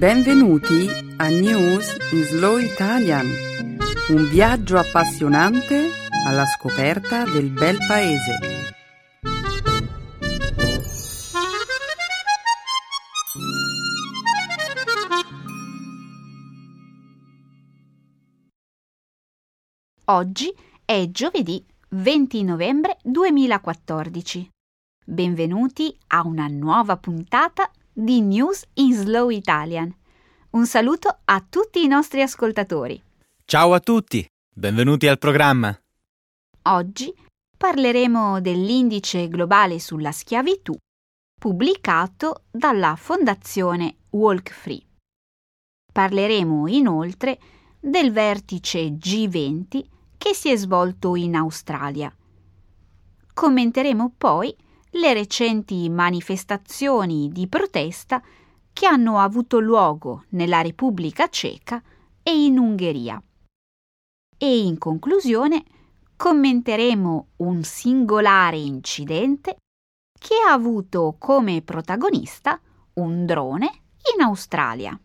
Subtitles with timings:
[0.00, 3.26] Benvenuti a News in Slow Italian,
[4.08, 5.90] un viaggio appassionante
[6.26, 8.38] alla scoperta del bel paese.
[20.06, 20.50] Oggi
[20.82, 24.48] è giovedì 20 novembre 2014.
[25.04, 29.94] Benvenuti a una nuova puntata di News in Slow Italian.
[30.50, 33.00] Un saluto a tutti i nostri ascoltatori.
[33.44, 35.76] Ciao a tutti, benvenuti al programma.
[36.62, 37.12] Oggi
[37.56, 40.76] parleremo dell'indice globale sulla schiavitù
[41.40, 44.82] pubblicato dalla Fondazione Walk Free.
[45.90, 47.38] Parleremo inoltre
[47.80, 49.84] del vertice G20
[50.18, 52.14] che si è svolto in Australia.
[53.32, 54.54] Commenteremo poi
[54.92, 58.22] le recenti manifestazioni di protesta
[58.72, 61.82] che hanno avuto luogo nella Repubblica Ceca
[62.22, 63.22] e in Ungheria.
[64.36, 65.64] E in conclusione
[66.16, 69.56] commenteremo un singolare incidente
[70.18, 72.60] che ha avuto come protagonista
[72.94, 73.70] un drone
[74.14, 74.98] in Australia.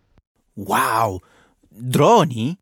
[0.53, 1.19] Wow!
[1.67, 2.58] Droni?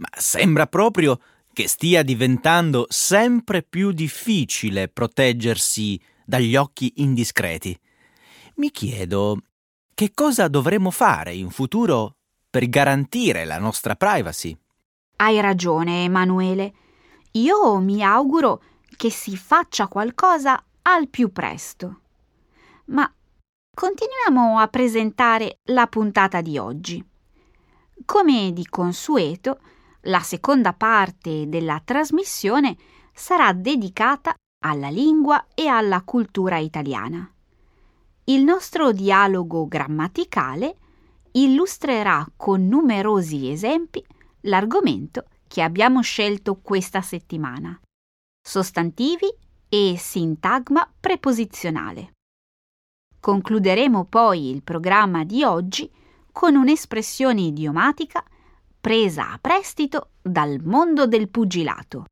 [0.00, 1.20] Ma sembra proprio
[1.52, 7.76] che stia diventando sempre più difficile proteggersi dagli occhi indiscreti.
[8.54, 9.38] Mi chiedo
[9.92, 12.14] che cosa dovremmo fare in futuro
[12.48, 14.56] per garantire la nostra privacy.
[15.16, 16.72] Hai ragione, Emanuele.
[17.32, 18.62] Io mi auguro
[18.96, 22.00] che si faccia qualcosa al più presto.
[22.86, 23.12] Ma
[23.74, 27.04] continuiamo a presentare la puntata di oggi.
[28.04, 29.60] Come di consueto,
[30.02, 32.76] la seconda parte della trasmissione
[33.12, 37.30] sarà dedicata alla lingua e alla cultura italiana.
[38.24, 40.76] Il nostro dialogo grammaticale
[41.32, 44.04] illustrerà con numerosi esempi
[44.42, 47.78] l'argomento che abbiamo scelto questa settimana.
[48.40, 49.26] Sostantivi
[49.68, 52.12] e sintagma preposizionale.
[53.18, 55.90] Concluderemo poi il programma di oggi
[56.32, 58.24] con un'espressione idiomatica
[58.80, 62.04] presa a prestito dal mondo del pugilato.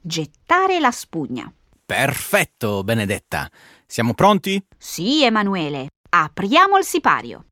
[0.00, 1.52] Gettare la spugna.
[1.86, 3.50] Perfetto, Benedetta.
[3.86, 4.64] Siamo pronti?
[4.78, 5.88] Sì, Emanuele.
[6.08, 7.44] Apriamo il sipario.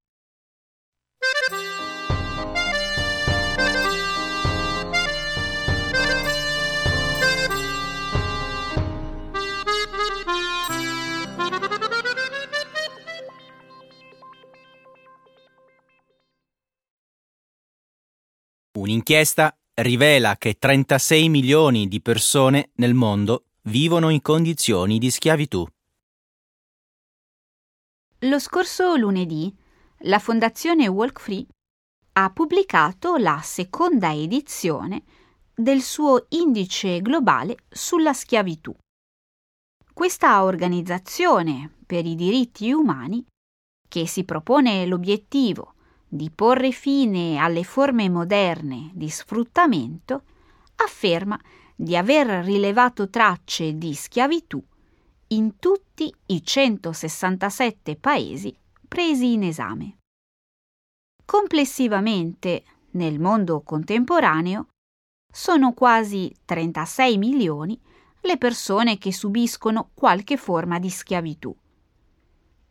[18.79, 25.65] Un'inchiesta rivela che 36 milioni di persone nel mondo vivono in condizioni di schiavitù.
[28.21, 29.55] Lo scorso lunedì
[30.05, 31.47] la Fondazione Walk Free
[32.15, 35.03] ha pubblicato la seconda edizione
[35.55, 38.75] del suo indice globale sulla schiavitù.
[39.93, 43.25] Questa organizzazione per i diritti umani,
[43.89, 45.75] che si propone l'obiettivo
[46.09, 50.25] di porre fine alle forme moderne di sfruttamento,
[50.77, 51.39] afferma
[51.75, 54.63] di aver rilevato tracce di schiavitù
[55.29, 58.55] in tutti i 167 paesi
[58.87, 59.99] presi in esame.
[61.25, 64.69] Complessivamente, nel mondo contemporaneo,
[65.33, 67.81] sono quasi 36 milioni
[68.21, 71.57] le persone che subiscono qualche forma di schiavitù.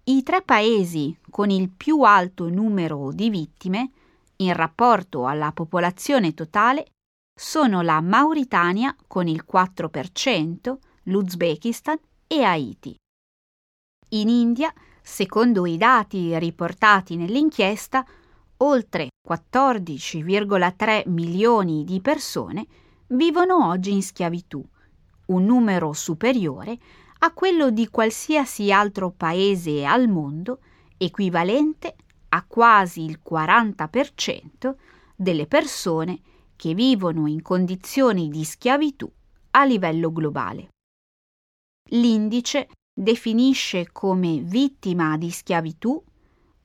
[0.03, 3.91] I tre paesi con il più alto numero di vittime
[4.37, 6.85] in rapporto alla popolazione totale
[7.41, 11.97] sono la Mauritania con il 4%, l'Uzbekistan
[12.27, 12.95] e Haiti.
[14.09, 14.71] In India,
[15.01, 18.05] secondo i dati riportati nell'inchiesta,
[18.57, 22.67] oltre 14,3 milioni di persone
[23.07, 24.63] vivono oggi in schiavitù,
[25.25, 26.77] un numero superiore
[27.19, 30.59] a quello di qualsiasi altro paese al mondo,
[30.95, 31.95] equivalente
[32.29, 34.75] a quasi il 40%
[35.15, 36.19] delle persone
[36.61, 39.11] che vivono in condizioni di schiavitù
[39.49, 40.67] a livello globale.
[41.89, 45.99] L'indice definisce come vittima di schiavitù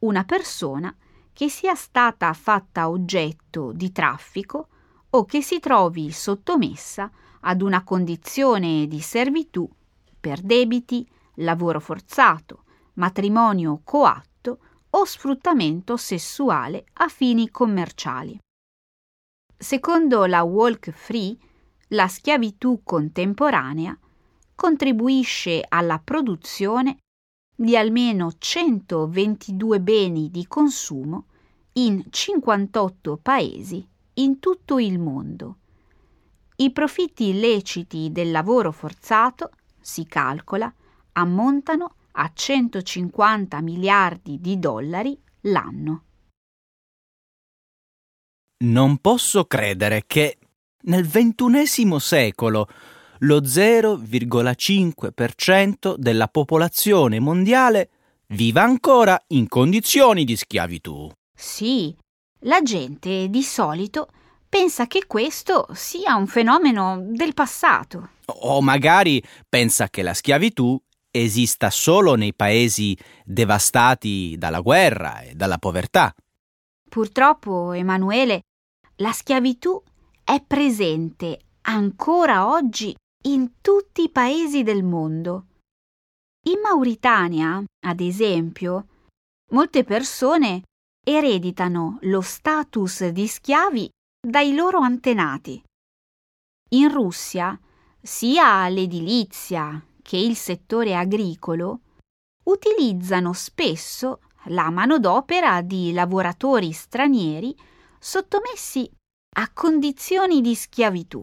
[0.00, 0.94] una persona
[1.32, 4.68] che sia stata fatta oggetto di traffico
[5.08, 7.10] o che si trovi sottomessa
[7.40, 9.66] ad una condizione di servitù
[10.20, 12.64] per debiti, lavoro forzato,
[12.96, 14.58] matrimonio coatto
[14.90, 18.38] o sfruttamento sessuale a fini commerciali.
[19.58, 21.34] Secondo la Walk Free,
[21.88, 23.98] la schiavitù contemporanea
[24.54, 26.98] contribuisce alla produzione
[27.54, 31.24] di almeno 122 beni di consumo
[31.72, 35.56] in 58 paesi in tutto il mondo.
[36.56, 40.70] I profitti illeciti del lavoro forzato, si calcola,
[41.12, 46.05] ammontano a 150 miliardi di dollari l'anno.
[48.58, 50.38] Non posso credere che
[50.84, 52.66] nel ventunesimo secolo
[53.18, 57.90] lo 0,5% della popolazione mondiale
[58.28, 61.10] viva ancora in condizioni di schiavitù.
[61.34, 61.94] Sì,
[62.40, 64.08] la gente di solito
[64.48, 68.12] pensa che questo sia un fenomeno del passato.
[68.26, 75.58] O magari pensa che la schiavitù esista solo nei paesi devastati dalla guerra e dalla
[75.58, 76.14] povertà.
[76.96, 78.40] Purtroppo, Emanuele,
[79.02, 79.82] la schiavitù
[80.24, 82.96] è presente ancora oggi
[83.26, 85.48] in tutti i paesi del mondo.
[86.46, 88.86] In Mauritania, ad esempio,
[89.52, 90.62] molte persone
[91.06, 93.90] ereditano lo status di schiavi
[94.26, 95.62] dai loro antenati.
[96.70, 97.60] In Russia,
[98.00, 101.80] sia l'edilizia che il settore agricolo
[102.44, 107.56] utilizzano spesso la manodopera di lavoratori stranieri
[107.98, 108.88] sottomessi
[109.38, 111.20] a condizioni di schiavitù.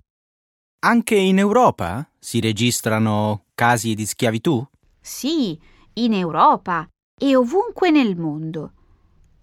[0.85, 4.65] Anche in Europa si registrano casi di schiavitù?
[4.99, 5.59] Sì,
[5.93, 6.87] in Europa
[7.19, 8.73] e ovunque nel mondo.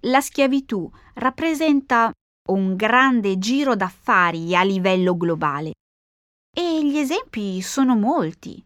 [0.01, 2.11] La schiavitù rappresenta
[2.51, 5.73] un grande giro d'affari a livello globale.
[6.55, 8.63] E gli esempi sono molti.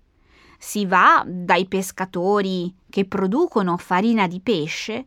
[0.59, 5.05] Si va dai pescatori che producono farina di pesce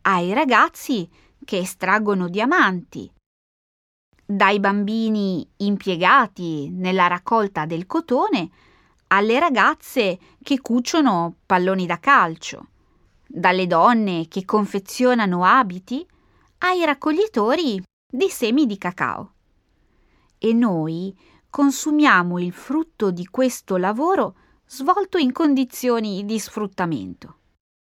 [0.00, 1.06] ai ragazzi
[1.44, 3.12] che estraggono diamanti,
[4.24, 8.48] dai bambini impiegati nella raccolta del cotone
[9.08, 12.68] alle ragazze che cuciono palloni da calcio,
[13.26, 16.06] dalle donne che confezionano abiti
[16.60, 19.32] ai raccoglitori di semi di cacao.
[20.38, 21.14] E noi
[21.50, 24.34] consumiamo il frutto di questo lavoro
[24.68, 27.36] svolto in condizioni di sfruttamento.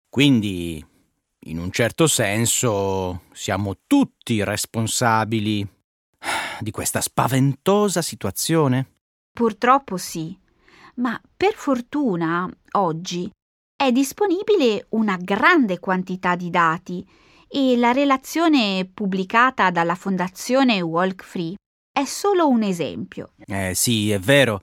[0.10, 0.84] Quindi,
[1.46, 5.66] in un certo senso, siamo tutti responsabili
[6.60, 8.96] di questa spaventosa situazione?
[9.32, 10.38] Purtroppo sì,
[10.96, 13.32] ma per fortuna oggi
[13.76, 17.08] è disponibile una grande quantità di dati
[17.48, 21.56] e la relazione pubblicata dalla Fondazione Walk Free
[21.92, 23.34] è solo un esempio.
[23.46, 24.62] Eh sì, è vero.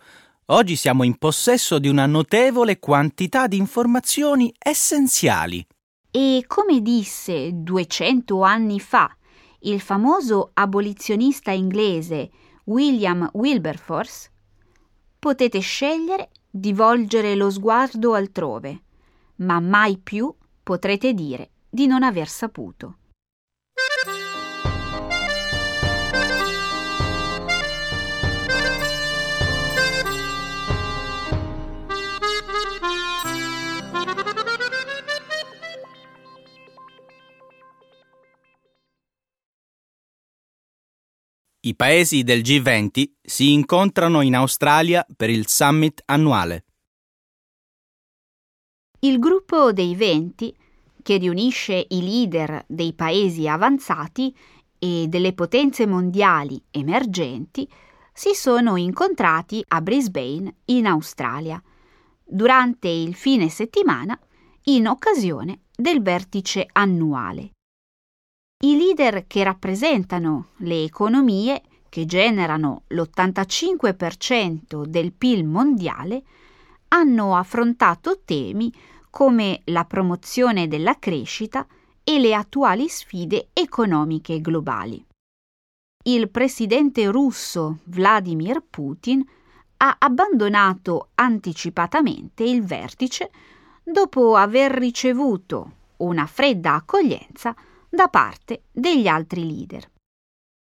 [0.50, 5.62] Oggi siamo in possesso di una notevole quantità di informazioni essenziali.
[6.10, 9.14] E come disse 200 anni fa
[9.60, 12.30] il famoso abolizionista inglese
[12.64, 14.30] William Wilberforce,
[15.18, 18.84] potete scegliere di volgere lo sguardo altrove,
[19.36, 22.96] ma mai più potrete dire di non aver saputo.
[41.60, 46.66] I paesi del G20 si incontrano in Australia per il summit annuale.
[49.00, 50.54] Il gruppo dei 20,
[51.02, 54.32] che riunisce i leader dei paesi avanzati
[54.78, 57.68] e delle potenze mondiali emergenti,
[58.12, 61.60] si sono incontrati a Brisbane, in Australia,
[62.24, 64.16] durante il fine settimana
[64.66, 67.54] in occasione del vertice annuale.
[68.60, 76.24] I leader che rappresentano le economie che generano l'85% del PIL mondiale
[76.88, 78.72] hanno affrontato temi
[79.10, 81.64] come la promozione della crescita
[82.02, 85.06] e le attuali sfide economiche globali.
[86.06, 89.24] Il presidente russo Vladimir Putin
[89.76, 93.30] ha abbandonato anticipatamente il vertice
[93.84, 97.54] dopo aver ricevuto una fredda accoglienza
[97.88, 99.90] da parte degli altri leader.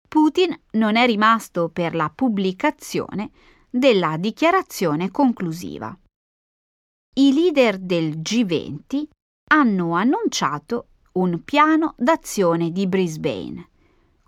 [0.08, 3.30] Putin non è rimasto per la pubblicazione
[3.70, 5.96] della dichiarazione conclusiva.
[7.14, 9.04] I leader del G20
[9.50, 13.68] hanno annunciato un piano d'azione di Brisbane,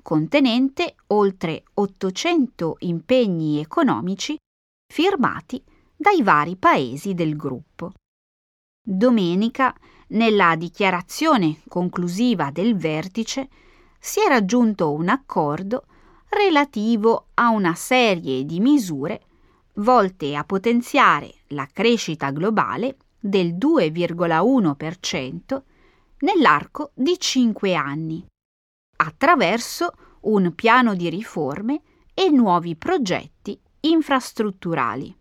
[0.02, 4.36] contenente oltre 800 impegni economici
[4.92, 5.62] firmati
[5.96, 7.92] dai vari paesi del gruppo.
[8.86, 9.74] Domenica
[10.08, 13.48] nella dichiarazione conclusiva del vertice
[13.98, 15.86] si è raggiunto un accordo
[16.28, 19.22] relativo a una serie di misure
[19.76, 25.62] volte a potenziare la crescita globale del 2,1%
[26.18, 28.24] nell'arco di cinque anni.
[28.96, 31.80] attraverso un piano di riforme
[32.14, 35.18] e nuovi progetti infrastrutturali.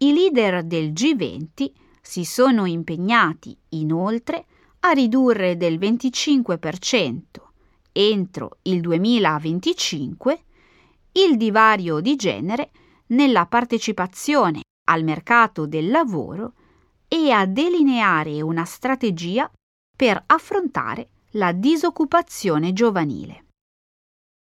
[0.00, 1.72] I leader del G20
[2.08, 4.46] si sono impegnati inoltre
[4.80, 7.20] a ridurre del 25%
[7.92, 10.44] entro il 2025
[11.12, 12.70] il divario di genere
[13.08, 16.54] nella partecipazione al mercato del lavoro
[17.08, 19.50] e a delineare una strategia
[19.94, 23.48] per affrontare la disoccupazione giovanile.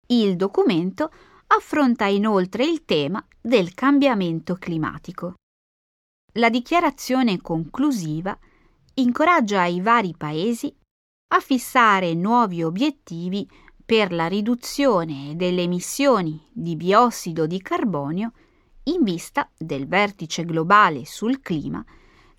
[0.07, 1.11] Il documento
[1.47, 5.33] affronta inoltre il tema del cambiamento climatico.
[6.39, 8.37] La dichiarazione conclusiva
[8.93, 10.73] incoraggia i vari paesi
[11.33, 13.45] a fissare nuovi obiettivi
[13.85, 18.31] per la riduzione delle emissioni di biossido di carbonio
[18.83, 21.83] in vista del vertice globale sul clima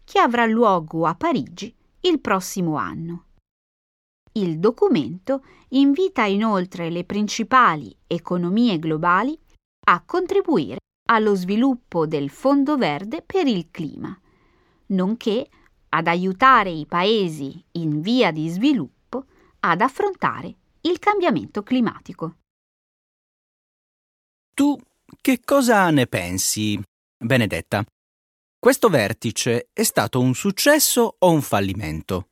[0.03, 3.27] che avrà luogo a Parigi il prossimo anno.
[4.33, 9.39] Il documento invita inoltre le principali economie globali
[9.89, 10.79] a contribuire
[11.11, 14.17] allo sviluppo del Fondo Verde per il clima,
[14.87, 15.49] nonché
[15.91, 19.25] ad aiutare i paesi in via di sviluppo
[19.61, 22.37] ad affrontare il cambiamento climatico.
[24.55, 24.79] Tu
[25.21, 26.81] che cosa ne pensi,
[27.19, 27.85] Benedetta?
[28.59, 32.29] Questo vertice è stato un successo o un fallimento?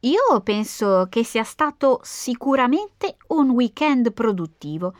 [0.00, 4.94] Io penso che sia stato sicuramente un weekend produttivo,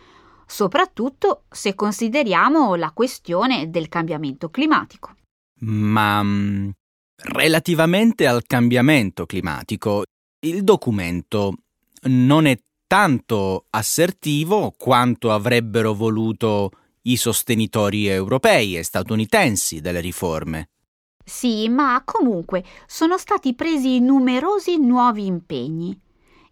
[0.49, 5.15] soprattutto se consideriamo la questione del cambiamento climatico.
[5.61, 6.71] Ma mm,
[7.17, 10.05] relativamente al cambiamento climatico,
[10.41, 11.53] il documento
[12.05, 16.71] non è tanto assertivo quanto avrebbero voluto
[17.03, 20.71] i sostenitori europei e statunitensi delle riforme.
[21.23, 25.99] Sì, ma comunque sono stati presi numerosi nuovi impegni.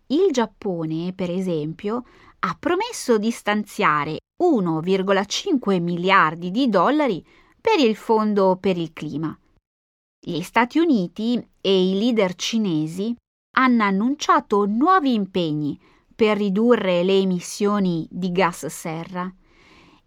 [0.09, 2.05] Il Giappone, per esempio,
[2.41, 7.25] ha promesso di stanziare 1,5 miliardi di dollari
[7.61, 9.37] per il Fondo per il clima.
[10.19, 13.15] Gli Stati Uniti e i leader cinesi
[13.57, 15.79] hanno annunciato nuovi impegni
[16.15, 19.33] per ridurre le emissioni di gas serra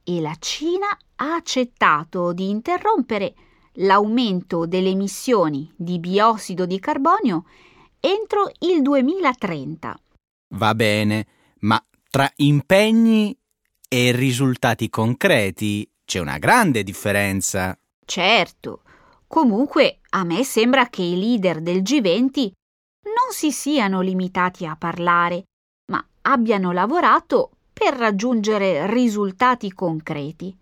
[0.04, 3.34] e la Cina ha accettato di interrompere
[3.74, 7.46] l'aumento delle emissioni di biossido di carbonio
[8.00, 10.00] entro il 2030.
[10.56, 11.28] Va bene,
[11.60, 13.38] ma tra impegni
[13.88, 17.78] e risultati concreti c'è una grande differenza.
[18.04, 18.82] Certo.
[19.28, 22.52] Comunque, a me sembra che i leader del G20
[23.04, 25.44] non si siano limitati a parlare,
[25.92, 30.56] ma abbiano lavorato per raggiungere risultati concreti.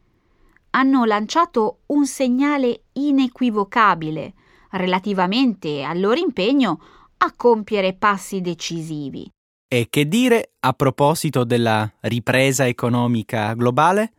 [0.72, 4.34] Hanno lanciato un segnale inequivocabile
[4.72, 6.82] relativamente al loro impegno
[7.20, 9.32] a compiere passi decisivi.
[9.70, 14.14] E che dire a proposito della ripresa economica globale?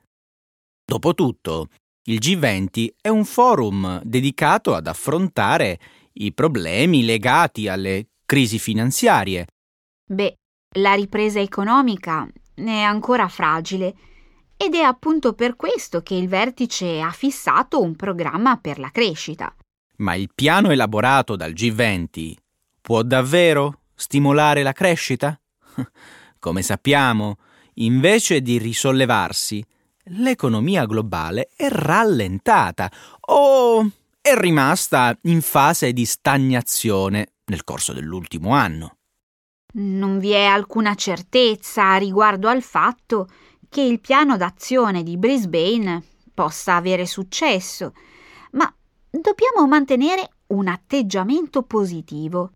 [0.85, 1.69] Dopotutto,
[2.09, 5.79] il G20 è un forum dedicato ad affrontare
[6.15, 9.47] i problemi legati alle crisi finanziarie.
[10.05, 10.37] Beh,
[10.77, 13.95] la ripresa economica è ancora fragile
[14.55, 19.55] ed è appunto per questo che il vertice ha fissato un programma per la crescita.
[19.97, 22.35] Ma il piano elaborato dal G20
[22.83, 25.39] può davvero stimolare la crescita?
[26.39, 27.39] Come sappiamo,
[27.75, 29.65] invece di risollevarsi,
[30.11, 32.91] l'economia globale è rallentata
[33.21, 33.91] o
[34.21, 38.97] è rimasta in fase di stagnazione nel corso dell'ultimo anno.
[39.75, 43.29] Non vi è alcuna certezza riguardo al fatto
[43.69, 46.03] che il piano d'azione di Brisbane
[46.33, 47.93] possa avere successo,
[48.53, 48.73] ma
[49.11, 52.53] dobbiamo mantenere un atteggiamento positivo.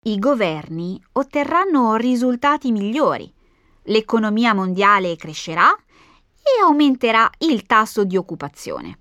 [0.00, 3.30] I governi otterranno risultati migliori,
[3.84, 9.00] l'economia mondiale crescerà e aumenterà il tasso di occupazione.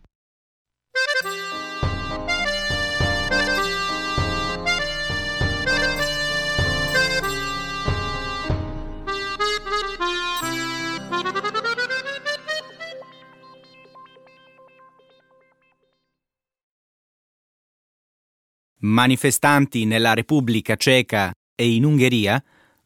[18.88, 22.42] Manifestanti nella Repubblica Ceca e in Ungheria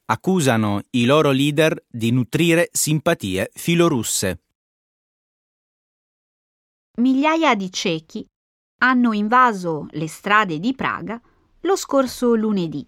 [0.05, 4.41] accusano i loro leader di nutrire simpatie filorusse.
[6.97, 8.25] Migliaia di cechi
[8.79, 11.21] hanno invaso le strade di Praga
[11.61, 12.83] lo scorso lunedì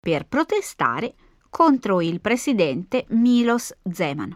[0.00, 1.14] per protestare
[1.50, 4.34] contro il presidente Milos Zeman.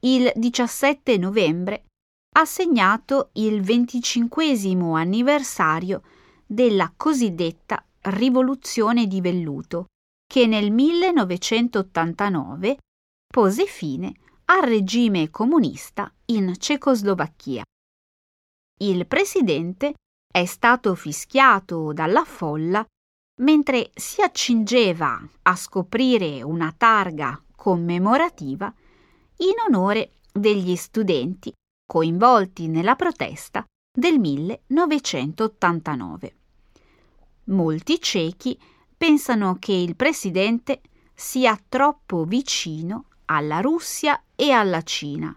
[0.00, 1.86] Il 17 novembre
[2.36, 6.02] ha segnato il venticinquesimo anniversario
[6.50, 9.88] della cosiddetta rivoluzione di velluto,
[10.26, 12.78] che nel 1989
[13.30, 14.14] pose fine
[14.46, 17.62] al regime comunista in Cecoslovacchia.
[18.80, 19.92] Il presidente
[20.26, 22.82] è stato fischiato dalla folla
[23.42, 28.74] mentre si accingeva a scoprire una targa commemorativa
[29.38, 31.52] in onore degli studenti
[31.86, 36.37] coinvolti nella protesta del 1989.
[37.48, 38.58] Molti ciechi
[38.96, 40.82] pensano che il presidente
[41.14, 45.36] sia troppo vicino alla Russia e alla Cina.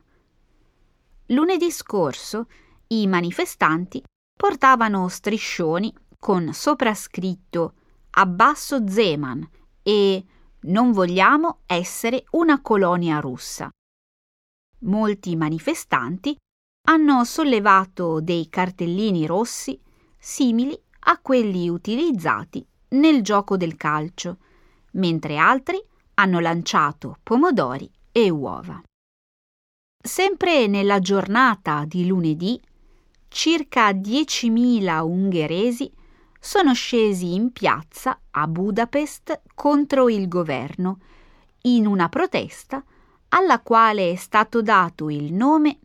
[1.27, 2.47] Lunedì scorso
[2.87, 4.03] i manifestanti
[4.37, 7.73] portavano striscioni con soprascritto
[8.11, 9.49] Abbasso Zeman
[9.81, 10.25] e
[10.63, 13.69] Non vogliamo essere una colonia russa.
[14.79, 16.35] Molti manifestanti
[16.87, 19.79] hanno sollevato dei cartellini rossi
[20.19, 24.37] simili a quelli utilizzati nel gioco del calcio,
[24.93, 25.81] mentre altri
[26.15, 28.81] hanno lanciato pomodori e uova.
[30.03, 32.59] Sempre nella giornata di lunedì,
[33.27, 35.91] circa 10.000 ungheresi
[36.39, 40.99] sono scesi in piazza a Budapest contro il governo,
[41.63, 42.83] in una protesta
[43.29, 45.77] alla quale è stato dato il nome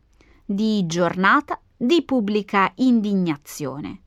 [0.45, 4.01] di giornata di pubblica indignazione.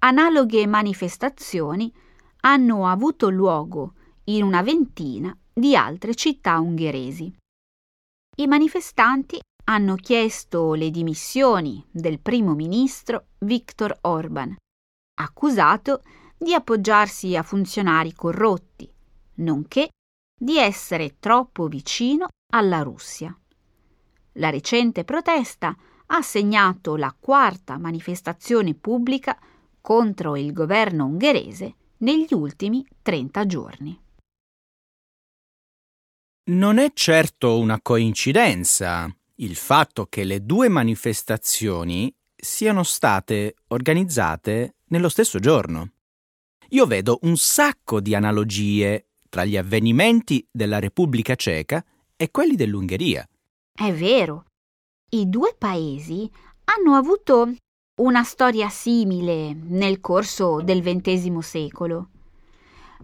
[0.00, 1.92] Analoghe manifestazioni
[2.42, 7.34] hanno avuto luogo in una ventina di altre città ungheresi.
[8.36, 14.54] I manifestanti hanno chiesto le dimissioni del primo ministro Viktor Orban,
[15.20, 16.02] accusato
[16.38, 18.88] di appoggiarsi a funzionari corrotti,
[19.38, 19.88] nonché
[20.40, 23.36] di essere troppo vicino alla Russia.
[24.34, 25.76] La recente protesta
[26.06, 29.36] ha segnato la quarta manifestazione pubblica
[29.88, 33.98] contro il governo ungherese negli ultimi 30 giorni.
[36.50, 45.08] Non è certo una coincidenza il fatto che le due manifestazioni siano state organizzate nello
[45.08, 45.92] stesso giorno.
[46.68, 51.82] Io vedo un sacco di analogie tra gli avvenimenti della Repubblica Ceca
[52.14, 53.26] e quelli dell'Ungheria.
[53.72, 54.44] È vero.
[55.12, 56.30] I due paesi
[56.64, 57.54] hanno avuto
[57.98, 62.08] una storia simile nel corso del XX secolo.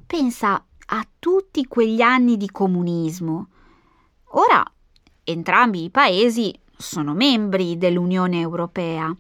[0.06, 3.48] Pensa a tutti quegli anni di comunismo.
[4.36, 4.62] Ora
[5.24, 9.14] entrambi i paesi sono membri dell'Unione Europea,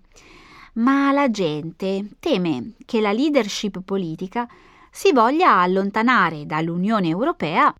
[0.74, 4.48] ma la gente teme che la leadership politica
[4.90, 7.74] si voglia allontanare dall'Unione Europea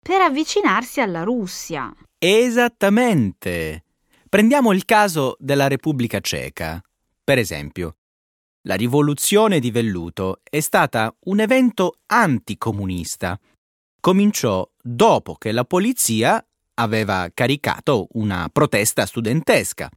[0.00, 1.92] per avvicinarsi alla Russia.
[2.18, 3.84] Esattamente.
[4.28, 6.80] Prendiamo il caso della Repubblica Ceca.
[7.28, 7.96] Per esempio,
[8.62, 13.38] la rivoluzione di velluto è stata un evento anticomunista.
[14.00, 16.42] Cominciò dopo che la polizia
[16.76, 19.90] aveva caricato una protesta studentesca.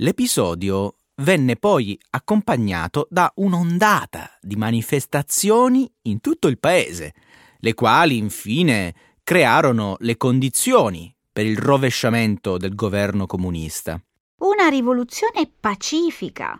[0.00, 7.14] L'episodio venne poi accompagnato da un'ondata di manifestazioni in tutto il paese,
[7.58, 14.02] le quali infine crearono le condizioni per il rovesciamento del governo comunista.
[14.40, 16.58] Una rivoluzione pacifica,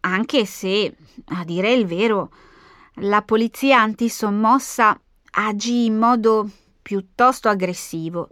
[0.00, 2.32] anche se, a dire il vero,
[2.94, 6.50] la polizia antisommossa agì in modo
[6.82, 8.28] piuttosto aggressivo.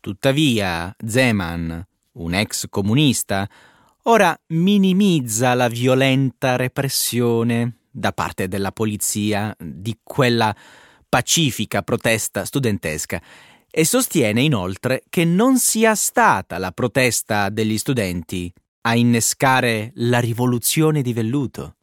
[0.00, 3.48] Tuttavia, Zeman, un ex comunista,
[4.04, 10.54] ora minimizza la violenta repressione da parte della polizia di quella
[11.08, 13.20] pacifica protesta studentesca
[13.74, 21.00] e sostiene inoltre che non sia stata la protesta degli studenti a innescare la rivoluzione
[21.00, 21.76] di velluto.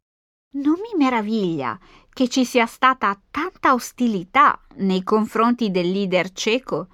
[0.52, 1.78] Non mi meraviglia
[2.14, 6.90] che ci sia stata tanta ostilità nei confronti del leader ceco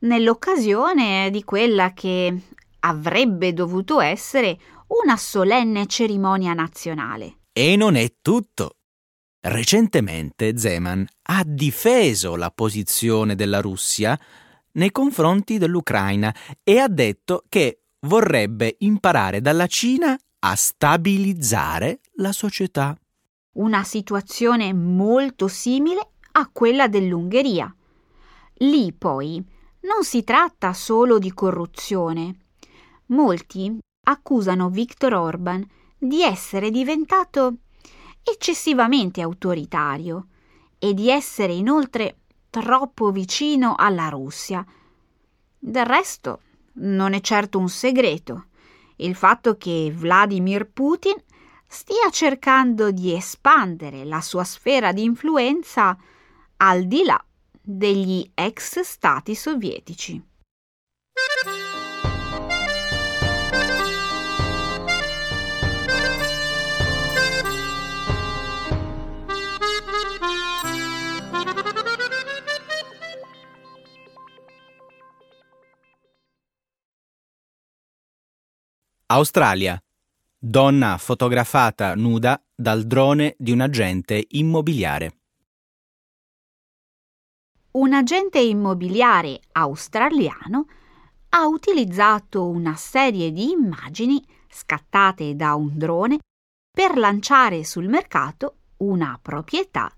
[0.00, 2.36] nell'occasione di quella che
[2.80, 4.58] avrebbe dovuto essere
[5.04, 7.42] una solenne cerimonia nazionale.
[7.52, 8.78] E non è tutto.
[9.44, 14.16] Recentemente Zeman ha difeso la posizione della Russia
[14.74, 22.96] nei confronti dell'Ucraina e ha detto che vorrebbe imparare dalla Cina a stabilizzare la società.
[23.54, 27.74] Una situazione molto simile a quella dell'Ungheria.
[28.58, 29.44] Lì poi
[29.80, 32.36] non si tratta solo di corruzione.
[33.06, 35.66] Molti accusano Viktor Orban
[35.98, 37.56] di essere diventato
[38.22, 40.26] eccessivamente autoritario
[40.78, 42.18] e di essere inoltre
[42.50, 44.64] troppo vicino alla Russia.
[45.58, 46.40] Del resto,
[46.74, 48.46] non è certo un segreto
[49.02, 51.14] il fatto che Vladimir Putin
[51.66, 55.96] stia cercando di espandere la sua sfera di influenza
[56.58, 57.22] al di là
[57.60, 60.22] degli ex stati sovietici.
[79.12, 79.78] Australia.
[80.38, 85.18] Donna fotografata nuda dal drone di un agente immobiliare.
[87.72, 90.66] Un agente immobiliare australiano
[91.28, 96.18] ha utilizzato una serie di immagini scattate da un drone
[96.70, 99.94] per lanciare sul mercato una proprietà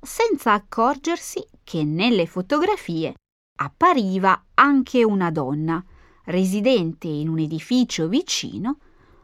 [0.00, 3.12] senza accorgersi che nelle fotografie
[3.58, 5.84] appariva anche una donna
[6.24, 8.78] residente in un edificio vicino,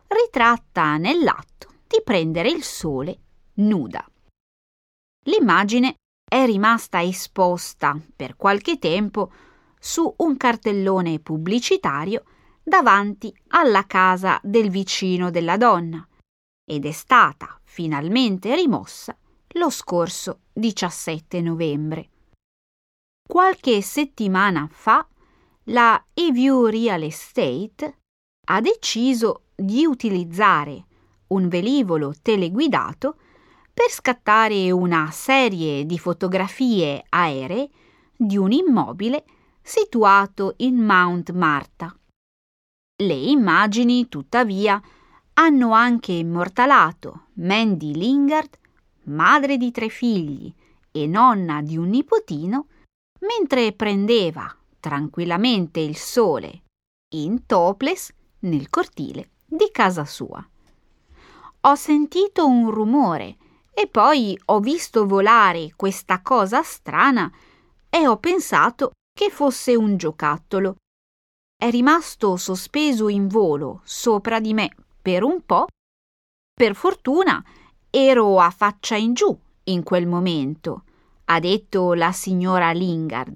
[0.07, 3.19] ritratta nell'atto di prendere il sole
[3.55, 4.05] nuda.
[5.25, 5.97] L'immagine
[6.29, 9.33] è rimasta esposta per qualche tempo
[9.79, 12.25] su un cartellone pubblicitario
[12.63, 16.07] davanti alla casa del vicino della donna
[16.65, 19.17] ed è stata finalmente rimossa
[19.55, 22.11] lo scorso 17 novembre.
[23.27, 25.07] Qualche settimana fa
[25.65, 27.99] la eView Real Estate
[28.47, 30.87] ha deciso di utilizzare
[31.29, 33.17] un velivolo teleguidato
[33.73, 37.71] per scattare una serie di fotografie aeree
[38.17, 39.25] di un immobile
[39.63, 41.95] situato in Mount Martha.
[43.03, 44.81] Le immagini, tuttavia,
[45.35, 48.59] hanno anche immortalato Mandy Lingard,
[49.05, 50.53] madre di tre figli
[50.91, 52.67] e nonna di un nipotino,
[53.21, 56.63] mentre prendeva tranquillamente il sole
[57.15, 60.45] in topless nel cortile di casa sua.
[61.63, 63.37] Ho sentito un rumore
[63.73, 67.31] e poi ho visto volare questa cosa strana
[67.89, 70.77] e ho pensato che fosse un giocattolo.
[71.57, 75.67] È rimasto sospeso in volo sopra di me per un po'.
[76.55, 77.45] Per fortuna
[77.91, 80.85] ero a faccia in giù in quel momento,
[81.27, 83.35] ha detto la signora Lingard.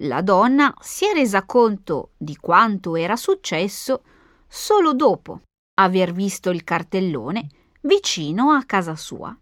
[0.00, 4.02] La donna si è resa conto di quanto era successo
[4.48, 5.42] solo dopo
[5.74, 7.48] aver visto il cartellone
[7.82, 9.36] vicino a casa sua.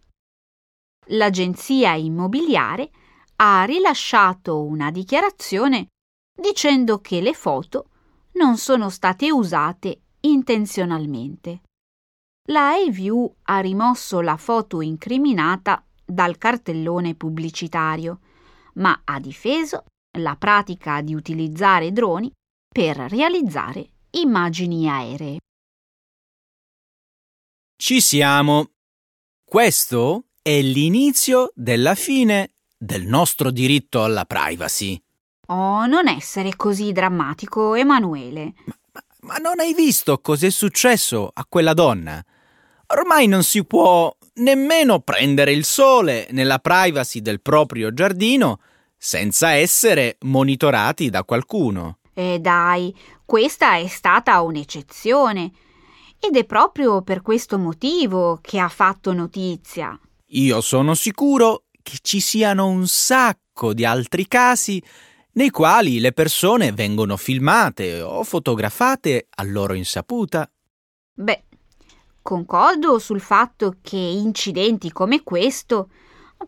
[1.12, 2.90] L'agenzia immobiliare
[3.36, 5.88] ha rilasciato una dichiarazione
[6.36, 7.88] dicendo che le foto
[8.32, 11.62] non sono state usate intenzionalmente.
[12.48, 18.20] La EVU ha rimosso la foto incriminata dal cartellone pubblicitario,
[18.74, 19.84] ma ha difeso
[20.18, 22.30] la pratica di utilizzare droni
[22.68, 25.38] per realizzare immagini aeree.
[27.76, 28.70] Ci siamo.
[29.44, 35.00] Questo è l'inizio della fine del nostro diritto alla privacy.
[35.46, 38.52] Oh, non essere così drammatico, Emanuele.
[38.64, 42.24] Ma, ma, ma non hai visto cos'è successo a quella donna?
[42.88, 48.60] Ormai non si può nemmeno prendere il sole nella privacy del proprio giardino
[49.02, 52.00] senza essere monitorati da qualcuno.
[52.12, 55.50] E dai, questa è stata un'eccezione.
[56.20, 59.98] Ed è proprio per questo motivo che ha fatto notizia.
[60.32, 64.82] Io sono sicuro che ci siano un sacco di altri casi
[65.32, 70.46] nei quali le persone vengono filmate o fotografate a loro insaputa.
[71.14, 71.44] Beh,
[72.20, 75.88] concordo sul fatto che incidenti come questo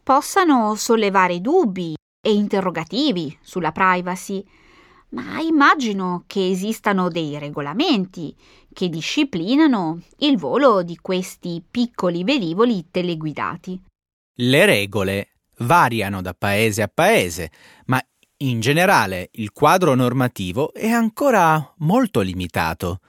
[0.03, 4.43] possano sollevare dubbi e interrogativi sulla privacy,
[5.11, 8.35] ma immagino che esistano dei regolamenti
[8.73, 13.83] che disciplinano il volo di questi piccoli velivoli teleguidati.
[14.37, 17.51] Le regole variano da paese a paese,
[17.87, 18.01] ma
[18.39, 23.01] in generale il quadro normativo è ancora molto limitato.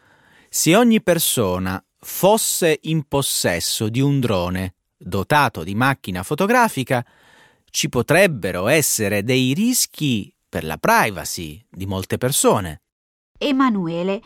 [0.50, 7.06] Se ogni persona fosse in possesso di un drone dotato di macchina fotografica,
[7.74, 12.84] ci potrebbero essere dei rischi per la privacy di molte persone.
[13.36, 14.22] Emanuele,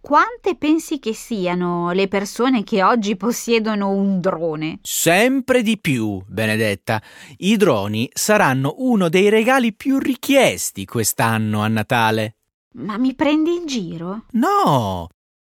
[0.00, 4.78] quante pensi che siano le persone che oggi possiedono un drone?
[4.80, 7.02] Sempre di più, Benedetta.
[7.36, 12.36] I droni saranno uno dei regali più richiesti quest'anno a Natale.
[12.76, 14.24] Ma mi prendi in giro?
[14.30, 15.08] No,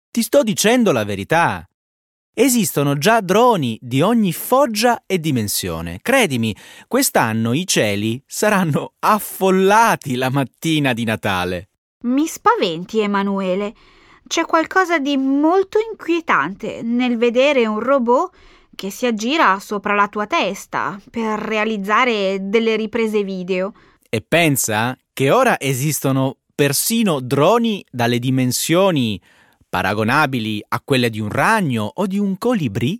[0.10, 1.64] ti sto dicendo la verità.
[2.38, 6.00] Esistono già droni di ogni foggia e dimensione.
[6.02, 6.54] Credimi,
[6.86, 11.70] quest'anno i cieli saranno affollati la mattina di Natale.
[12.02, 13.74] Mi spaventi, Emanuele.
[14.28, 18.36] C'è qualcosa di molto inquietante nel vedere un robot
[18.76, 23.72] che si aggira sopra la tua testa per realizzare delle riprese video.
[24.10, 29.22] E pensa che ora esistono persino droni dalle dimensioni
[29.76, 32.98] paragonabili a quelle di un ragno o di un colibrì.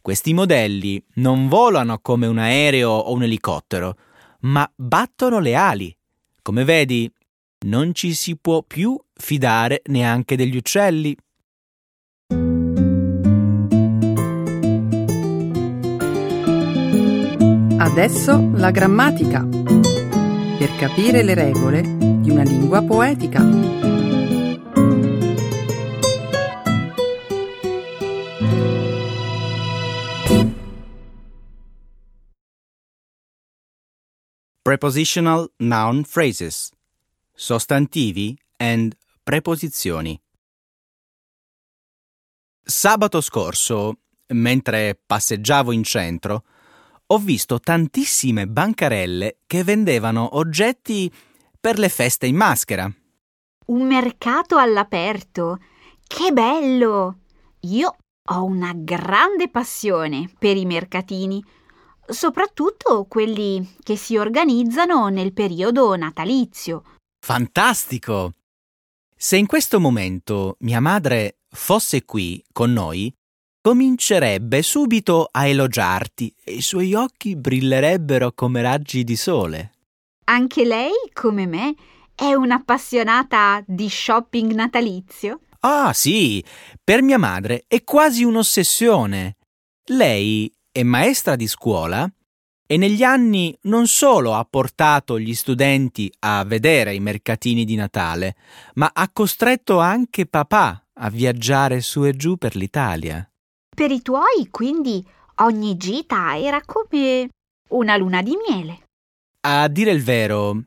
[0.00, 3.96] Questi modelli non volano come un aereo o un elicottero,
[4.40, 5.96] ma battono le ali.
[6.42, 7.08] Come vedi,
[7.66, 11.16] non ci si può più fidare neanche degli uccelli.
[17.78, 19.46] Adesso la grammatica.
[19.46, 23.71] Per capire le regole di una lingua poetica.
[34.72, 36.70] Prepositional noun phrases.
[37.34, 40.18] Sostantivi and preposizioni.
[42.62, 46.44] Sabato scorso, mentre passeggiavo in centro,
[47.08, 51.12] ho visto tantissime bancarelle che vendevano oggetti
[51.60, 52.90] per le feste in maschera.
[53.66, 55.58] Un mercato all'aperto.
[56.06, 57.18] Che bello!
[57.60, 61.44] Io ho una grande passione per i mercatini,
[62.06, 66.84] soprattutto quelli che si organizzano nel periodo natalizio.
[67.24, 68.34] Fantastico!
[69.16, 73.12] Se in questo momento mia madre fosse qui con noi,
[73.60, 79.72] comincerebbe subito a elogiarti e i suoi occhi brillerebbero come raggi di sole.
[80.24, 81.74] Anche lei, come me,
[82.14, 85.40] è un'appassionata di shopping natalizio?
[85.60, 86.44] Ah, sì,
[86.82, 89.36] per mia madre è quasi un'ossessione.
[89.86, 92.10] Lei è maestra di scuola
[92.66, 98.36] e negli anni non solo ha portato gli studenti a vedere i mercatini di Natale,
[98.74, 103.28] ma ha costretto anche papà a viaggiare su e giù per l'Italia.
[103.74, 105.06] Per i tuoi, quindi,
[105.36, 107.28] ogni gita era come
[107.70, 108.84] una luna di miele.
[109.40, 110.62] A dire il vero,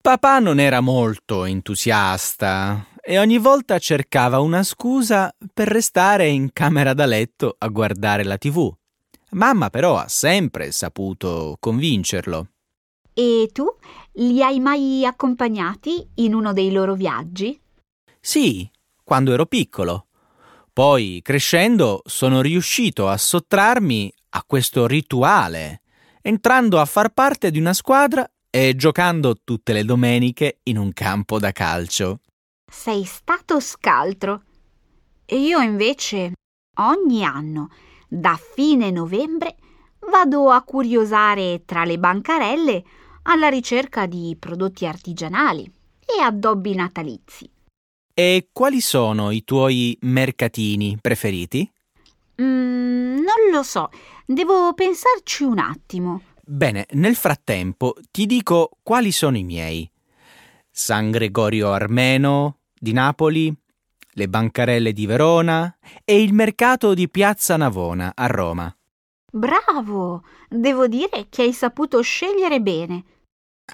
[0.00, 6.94] papà non era molto entusiasta e ogni volta cercava una scusa per restare in camera
[6.94, 8.74] da letto a guardare la tv.
[9.32, 12.48] Mamma però ha sempre saputo convincerlo.
[13.12, 13.66] E tu
[14.12, 17.58] li hai mai accompagnati in uno dei loro viaggi?
[18.20, 18.68] Sì,
[19.02, 20.08] quando ero piccolo.
[20.72, 25.80] Poi, crescendo, sono riuscito a sottrarmi a questo rituale,
[26.20, 31.38] entrando a far parte di una squadra e giocando tutte le domeniche in un campo
[31.38, 32.20] da calcio.
[32.70, 34.42] Sei stato scaltro.
[35.24, 36.32] E io invece,
[36.80, 37.70] ogni anno,
[38.08, 39.56] da fine novembre,
[40.10, 42.84] vado a curiosare tra le bancarelle
[43.22, 45.70] alla ricerca di prodotti artigianali
[46.04, 47.50] e addobbi natalizi.
[48.14, 51.70] E quali sono i tuoi mercatini preferiti?
[52.40, 53.90] Mm, non lo so,
[54.24, 56.22] devo pensarci un attimo.
[56.42, 59.90] Bene, nel frattempo ti dico quali sono i miei.
[60.70, 63.54] San Gregorio Armeno di Napoli,
[64.16, 68.74] le bancarelle di Verona e il mercato di Piazza Navona a Roma.
[69.30, 70.24] Bravo!
[70.48, 73.04] Devo dire che hai saputo scegliere bene.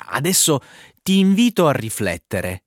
[0.07, 0.61] Adesso
[1.03, 2.65] ti invito a riflettere.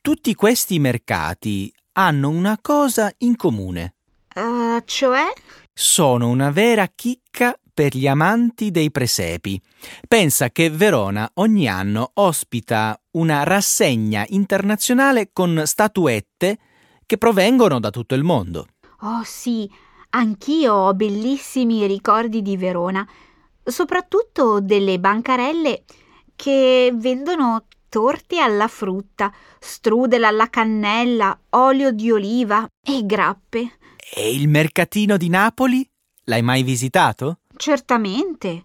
[0.00, 3.94] Tutti questi mercati hanno una cosa in comune.
[4.34, 5.32] Uh, cioè?
[5.72, 9.60] Sono una vera chicca per gli amanti dei presepi.
[10.08, 16.58] Pensa che Verona ogni anno ospita una rassegna internazionale con statuette
[17.06, 18.66] che provengono da tutto il mondo.
[19.00, 19.70] Oh sì,
[20.10, 23.06] anch'io ho bellissimi ricordi di Verona,
[23.62, 25.84] soprattutto delle bancarelle
[26.36, 33.78] che vendono torti alla frutta, strudel alla cannella, olio di oliva e grappe.
[34.16, 35.88] E il mercatino di Napoli?
[36.24, 37.38] L'hai mai visitato?
[37.56, 38.62] Certamente.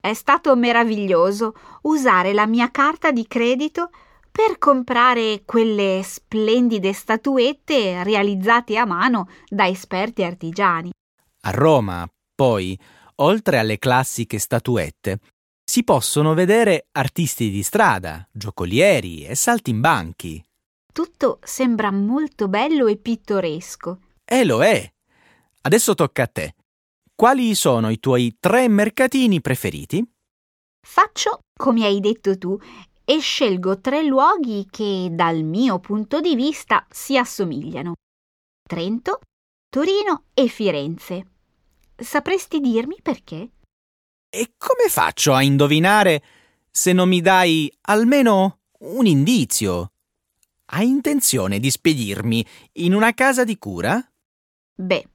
[0.00, 3.90] È stato meraviglioso usare la mia carta di credito
[4.36, 10.90] per comprare quelle splendide statuette realizzate a mano da esperti artigiani.
[11.42, 12.76] A Roma, poi,
[13.16, 15.20] oltre alle classiche statuette,
[15.64, 20.44] si possono vedere artisti di strada, giocolieri e saltimbanchi.
[20.92, 24.00] Tutto sembra molto bello e pittoresco.
[24.24, 24.92] E lo è.
[25.60, 26.54] Adesso tocca a te.
[27.14, 30.04] Quali sono i tuoi tre mercatini preferiti?
[30.84, 32.58] Faccio come hai detto tu
[33.04, 37.94] e scelgo tre luoghi che dal mio punto di vista si assomigliano.
[38.66, 39.20] Trento,
[39.68, 41.26] Torino e Firenze.
[41.96, 43.50] Sapresti dirmi perché?
[44.30, 46.22] E come faccio a indovinare
[46.70, 49.92] se non mi dai almeno un indizio?
[50.72, 54.02] Hai intenzione di spedirmi in una casa di cura?
[54.76, 55.08] Beh,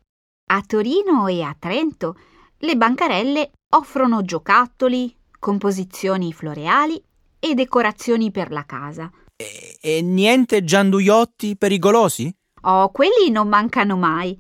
[0.52, 2.18] A Torino e a Trento
[2.60, 7.02] le bancarelle offrono giocattoli, composizioni floreali
[7.40, 9.10] e decorazioni per la casa.
[9.36, 12.34] E, e niente gianduiotti pericolosi?
[12.64, 14.38] Oh, quelli non mancano mai.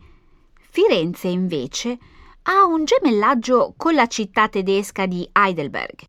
[0.60, 1.98] Firenze, invece,
[2.44, 6.04] ha un gemellaggio con la città tedesca di Heidelberg,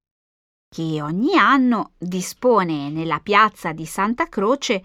[0.68, 4.82] che ogni anno dispone nella piazza di Santa Croce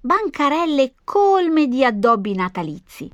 [0.00, 3.10] bancarelle colme di addobbi natalizi.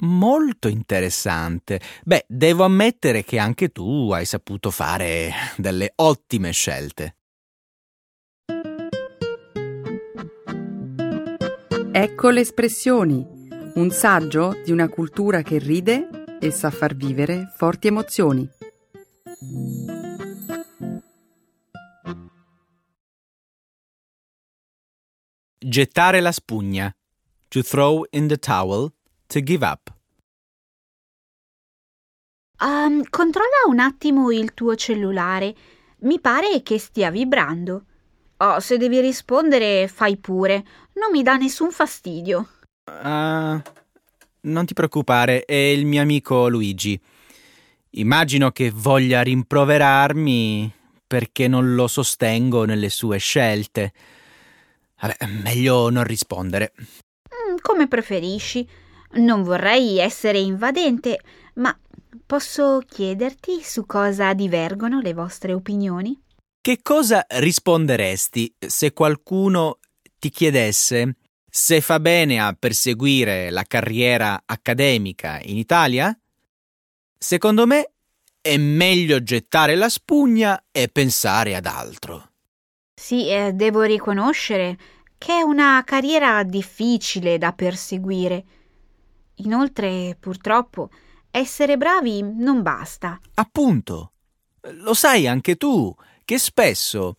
[0.00, 1.80] Molto interessante.
[2.04, 7.15] Beh, devo ammettere che anche tu hai saputo fare delle ottime scelte.
[11.98, 13.26] Ecco le espressioni,
[13.76, 18.46] un saggio di una cultura che ride e sa far vivere forti emozioni.
[25.58, 26.94] Gettare la spugna.
[27.48, 28.92] To throw in the towel.
[29.28, 29.90] To give up.
[32.60, 35.54] Um, controlla un attimo il tuo cellulare.
[36.00, 37.86] Mi pare che stia vibrando.
[38.38, 40.64] Oh, se devi rispondere, fai pure.
[40.94, 42.48] Non mi dà nessun fastidio.
[42.84, 43.60] Uh,
[44.40, 47.00] non ti preoccupare, è il mio amico Luigi.
[47.90, 50.70] Immagino che voglia rimproverarmi
[51.06, 53.92] perché non lo sostengo nelle sue scelte.
[55.00, 56.72] Vabbè, meglio non rispondere.
[56.76, 58.68] Mm, come preferisci.
[59.12, 61.20] Non vorrei essere invadente,
[61.54, 61.74] ma
[62.26, 66.20] posso chiederti su cosa divergono le vostre opinioni?
[66.66, 69.78] Che cosa risponderesti se qualcuno
[70.18, 71.14] ti chiedesse
[71.48, 76.12] se fa bene a perseguire la carriera accademica in Italia?
[77.16, 77.92] Secondo me
[78.40, 82.32] è meglio gettare la spugna e pensare ad altro.
[82.94, 84.76] Sì, eh, devo riconoscere
[85.18, 88.44] che è una carriera difficile da perseguire.
[89.36, 90.90] Inoltre, purtroppo,
[91.30, 93.20] essere bravi non basta.
[93.34, 94.10] Appunto.
[94.62, 95.94] Lo sai anche tu
[96.26, 97.14] che spesso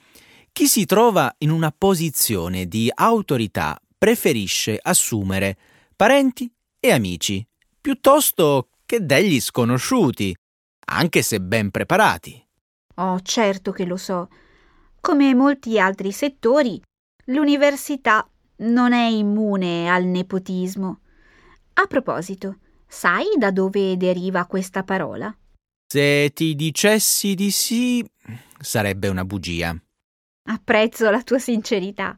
[0.52, 5.58] chi si trova in una posizione di autorità preferisce assumere
[5.96, 7.43] parenti e amici
[7.80, 10.36] piuttosto che degli sconosciuti,
[10.88, 12.46] anche se ben preparati.
[12.96, 14.28] Oh, certo che lo so.
[15.00, 16.82] Come molti altri settori,
[17.26, 21.00] l'università non è immune al nepotismo.
[21.76, 25.34] A proposito, sai da dove deriva questa parola?
[25.89, 28.06] Se ti dicessi di sì,
[28.60, 29.76] sarebbe una bugia.
[30.50, 32.17] Apprezzo la tua sincerità.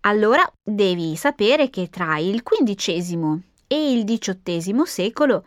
[0.00, 5.44] Allora devi sapere che tra il XV e il XVIII secolo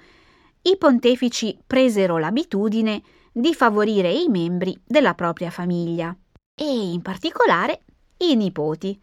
[0.62, 6.15] i pontefici presero l'abitudine di favorire i membri della propria famiglia
[6.56, 7.82] e in particolare
[8.18, 9.00] i nipoti,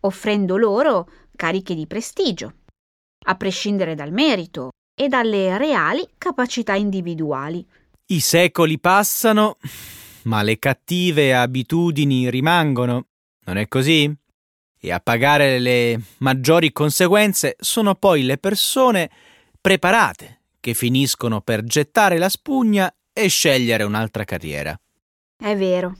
[0.00, 2.52] offrendo loro cariche di prestigio,
[3.26, 7.66] a prescindere dal merito e dalle reali capacità individuali.
[8.06, 9.56] I secoli passano,
[10.24, 13.06] ma le cattive abitudini rimangono,
[13.44, 14.14] non è così?
[14.84, 19.10] E a pagare le maggiori conseguenze sono poi le persone
[19.60, 24.78] preparate che finiscono per gettare la spugna e scegliere un'altra carriera.
[25.36, 25.96] È vero.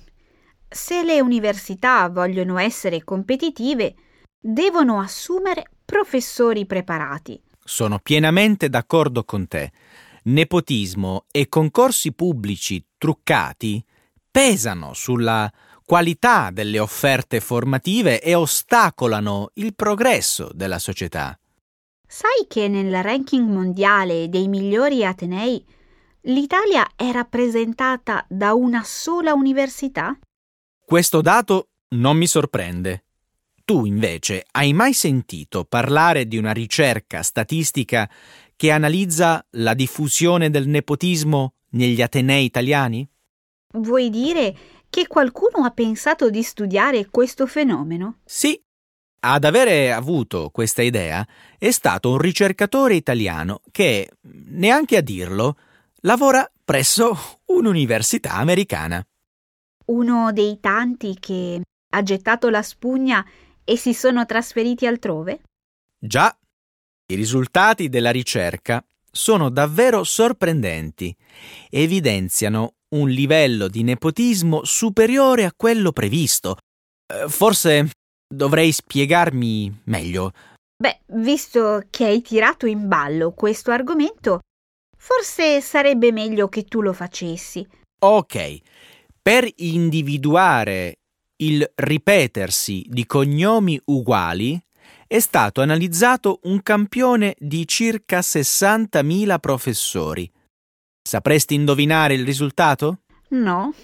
[0.69, 3.95] Se le università vogliono essere competitive,
[4.41, 7.41] devono assumere professori preparati.
[7.63, 9.71] Sono pienamente d'accordo con te.
[10.25, 13.85] Nepotismo e concorsi pubblici truccati
[14.33, 15.53] pesano sulla
[15.85, 21.39] qualità delle offerte formative e ostacolano il progresso della società.
[22.09, 25.63] Sai che nel ranking mondiale dei migliori atenei
[26.23, 30.19] l'Italia è rappresentata da una sola università?
[30.85, 33.05] Questo dato non mi sorprende.
[33.65, 38.09] Tu invece hai mai sentito parlare di una ricerca statistica
[38.57, 43.09] che analizza la diffusione del nepotismo negli atenei italiani?
[43.73, 44.57] Vuoi dire
[44.91, 48.19] che qualcuno ha pensato di studiare questo fenomeno?
[48.25, 48.61] Sì.
[49.25, 51.25] Ad avere avuto questa idea
[51.57, 55.57] è stato un ricercatore italiano che, neanche a dirlo,
[56.01, 59.01] lavora presso un'università americana.
[59.87, 61.61] Uno dei tanti che
[61.95, 63.25] ha gettato la spugna
[63.65, 65.43] e si sono trasferiti altrove?
[65.99, 66.37] Già.
[67.07, 71.15] I risultati della ricerca sono davvero sorprendenti.
[71.71, 76.57] Evidenziano un livello di nepotismo superiore a quello previsto.
[77.07, 77.91] Eh, forse
[78.27, 80.33] dovrei spiegarmi meglio.
[80.77, 84.41] Beh, visto che hai tirato in ballo questo argomento,
[84.97, 87.67] forse sarebbe meglio che tu lo facessi.
[88.05, 88.59] Ok,
[89.21, 90.97] per individuare
[91.37, 94.61] il ripetersi di cognomi uguali
[95.07, 100.31] è stato analizzato un campione di circa 60.000 professori.
[101.13, 103.01] Sapresti indovinare il risultato?
[103.33, 103.75] No,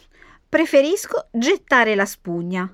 [0.48, 2.72] preferisco gettare la spugna.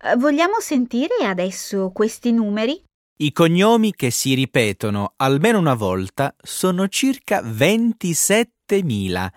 [0.00, 2.80] Eh, vogliamo sentire adesso questi numeri?
[3.16, 9.28] I cognomi che si ripetono almeno una volta sono circa 27.000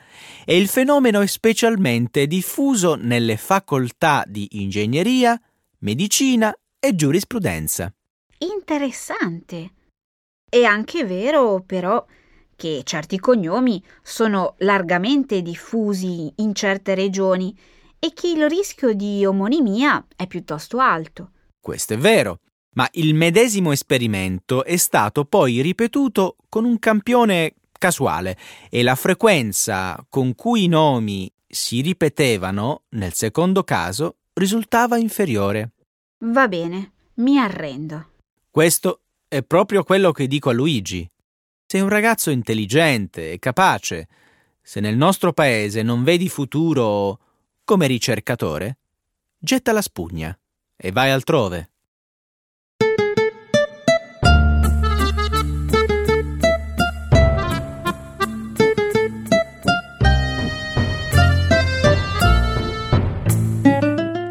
[0.45, 5.41] e il fenomeno è specialmente diffuso nelle facoltà di ingegneria,
[5.79, 7.91] medicina e giurisprudenza.
[8.37, 9.71] Interessante.
[10.47, 12.05] È anche vero, però,
[12.55, 17.55] che certi cognomi sono largamente diffusi in certe regioni
[17.99, 21.31] e che il rischio di omonimia è piuttosto alto.
[21.59, 22.39] Questo è vero,
[22.75, 28.37] ma il medesimo esperimento è stato poi ripetuto con un campione casuale
[28.69, 35.71] e la frequenza con cui i nomi si ripetevano nel secondo caso risultava inferiore.
[36.19, 38.09] Va bene, mi arrendo.
[38.49, 41.09] Questo è proprio quello che dico a Luigi.
[41.67, 44.07] Sei un ragazzo intelligente e capace.
[44.61, 47.19] Se nel nostro paese non vedi futuro
[47.63, 48.77] come ricercatore,
[49.39, 50.37] getta la spugna
[50.75, 51.69] e vai altrove.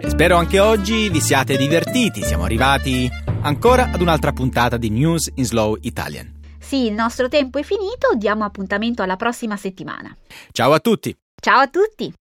[0.06, 2.22] Spero anche oggi vi siate divertiti.
[2.22, 3.10] Siamo arrivati
[3.42, 6.33] ancora ad un'altra puntata di News in Slow Italian.
[6.74, 10.12] Sì, il nostro tempo è finito, diamo appuntamento alla prossima settimana.
[10.50, 11.16] Ciao a tutti!
[11.40, 12.12] Ciao a tutti!